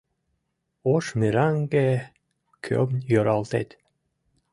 Ош 0.93 1.05
мераҥге, 1.19 1.87
кӧм 2.65 2.89
йӧралтет 3.11 3.69